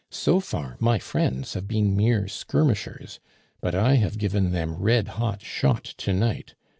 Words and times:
"So 0.09 0.39
far, 0.39 0.77
my 0.79 0.97
friends 0.97 1.53
have 1.53 1.67
been 1.67 1.95
mere 1.95 2.27
skirmishers, 2.27 3.19
but 3.61 3.75
I 3.75 3.97
have 3.97 4.17
given 4.17 4.51
them 4.51 4.73
red 4.75 5.09
hot 5.19 5.43
shot 5.43 5.83
to 5.83 6.11
night. 6.11 6.55